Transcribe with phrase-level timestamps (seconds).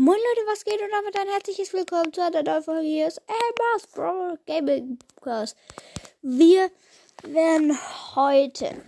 [0.00, 2.86] Moin Leute, was geht und damit ein herzliches Willkommen zu einer neuen Folge.
[2.86, 5.56] Hier ist Emma's Bro Gaming Podcast.
[6.22, 6.70] Wir
[7.24, 7.76] werden
[8.14, 8.84] heute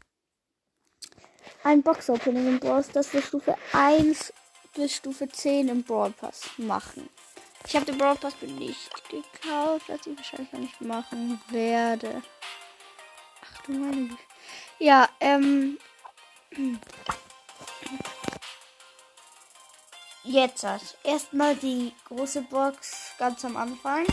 [1.65, 4.33] ein Box-Opening im Brawl das für Stufe 1
[4.77, 7.11] bis Stufe 10 im Brawl Pass machen.
[7.67, 12.23] Ich habe den Brawl Pass nicht gekauft, was ich wahrscheinlich noch nicht machen werde.
[13.43, 14.23] Ach du meine Güte.
[14.79, 15.77] Ja, ähm.
[20.33, 20.65] Jetzt
[21.03, 24.07] erstmal die große Box ganz am Anfang.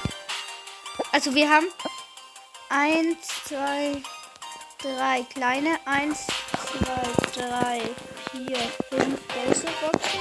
[1.11, 1.67] Also wir haben
[2.69, 4.01] 1, 2,
[4.79, 6.25] 3 kleine, 1,
[7.35, 7.81] 2, 3,
[8.31, 8.57] 4,
[8.89, 10.19] 5 große Boxen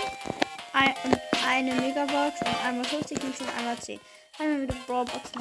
[0.75, 3.99] ein, und eine Megabox und einmal 50 Münzen und einmal 10.
[4.39, 5.41] Einmal wieder Brawlboxen.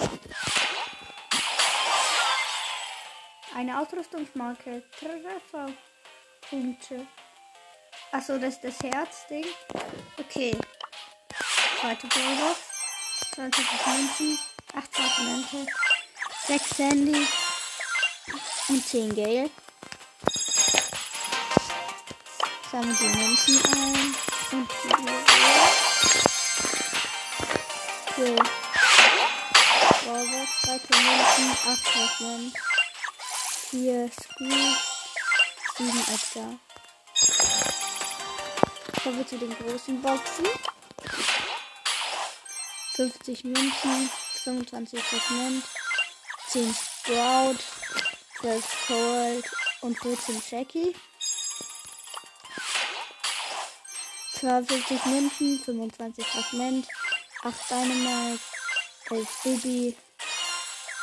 [3.53, 7.05] Eine Ausrüstungsmarke, Trefferpunkte.
[8.15, 9.45] Achso, das ist das Herzding.
[10.17, 10.57] Okay.
[11.81, 12.59] Zweite Brawlbox.
[13.35, 14.39] 20 Münzen.
[14.73, 15.71] 8 Fragmente.
[16.47, 17.27] 6 Sandy.
[18.69, 19.49] Und 10 Gale.
[22.71, 24.15] Sammeln die Münzen ein.
[24.51, 24.89] Und die
[28.15, 28.35] So.
[30.05, 30.51] Brawlbox.
[30.61, 31.51] 13 Münzen.
[31.67, 32.59] 8 Fragmente.
[33.71, 34.77] 4 Squeeze.
[35.77, 36.74] 7 Edgar.
[39.05, 40.47] Kommen wir zu den großen Boxen.
[42.95, 44.09] 50 Münzen,
[44.43, 45.63] 25 Segment,
[46.47, 47.59] 10 Sprout,
[48.39, 50.95] 12 Cold und 14 Jackie.
[54.39, 56.87] 52 Münzen, 25 Fragment,
[57.43, 58.43] 8 Dynamite,
[59.11, 59.97] 11 Bibi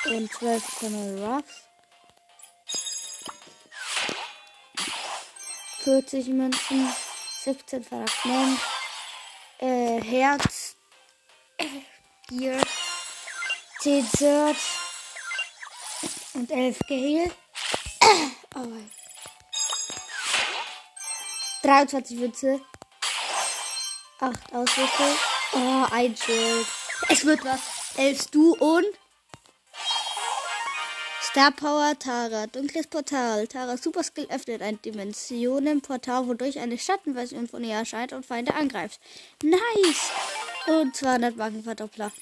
[0.07, 1.55] und 12 Colonel Ruffs.
[5.85, 6.93] 40 Münzen,
[7.45, 8.61] 17 Fragment,
[9.59, 10.77] äh, Herz,
[12.29, 12.61] hier
[13.81, 14.59] 10 Search
[16.35, 17.33] und 11 Gale.
[18.55, 18.69] oh.
[21.63, 22.61] 23 Witze,
[24.21, 25.17] 8 Ausrüstung,
[25.55, 26.67] oh, ein Schild.
[27.09, 27.61] Es wird was.
[27.97, 28.87] 11 Du und
[31.33, 32.47] Star Power Tara.
[32.47, 33.47] Dunkles Portal.
[33.47, 39.01] Tara Superskill öffnet ein Dimensionenportal, wodurch eine Schattenversion von ihr erscheint und Feinde angreift.
[39.43, 40.11] Nice!
[40.67, 42.13] Und 200 Markenverdoppler.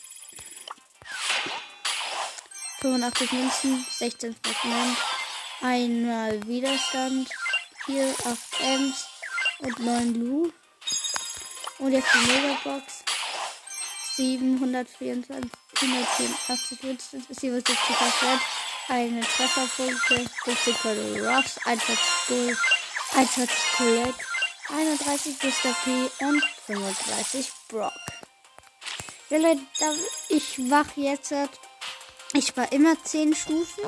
[2.82, 4.97] 85 Münzen, 16 Fragment,
[5.60, 7.28] einmal Widerstand,
[7.87, 9.06] 4, 8 Ms
[9.59, 10.53] und 9 Lu.
[11.81, 13.03] Und jetzt die Megabox.
[14.15, 15.50] 724,
[15.81, 18.41] 184 Münzen, 77 Prozent
[18.90, 22.56] eine Trefferpunkte, 15 Colonel Ruffs, 21 Bull,
[23.16, 24.14] 21 Colette,
[24.68, 25.74] 31 Mr.
[25.84, 27.92] P und 35 Brock.
[29.30, 29.60] Ja Leute,
[30.28, 31.32] ich wach jetzt,
[32.32, 33.84] ich war immer 10 Stufen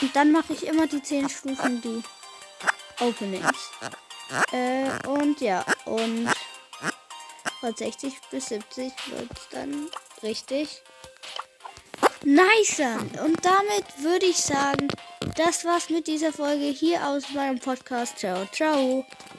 [0.00, 2.02] und dann mache ich immer die 10 Stufen, die
[3.02, 3.70] Openings.
[4.52, 6.28] Äh, und ja, und
[7.60, 9.88] von 60 bis 70 wird dann
[10.22, 10.82] richtig
[12.26, 12.80] Nice.
[13.24, 14.88] Und damit würde ich sagen,
[15.36, 18.18] das war's mit dieser Folge hier aus meinem Podcast.
[18.18, 19.04] Ciao, ciao.